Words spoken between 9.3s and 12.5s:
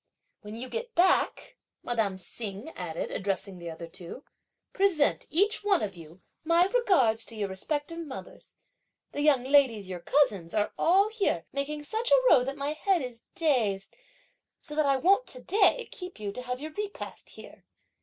ladies, your cousins, are all here making such a row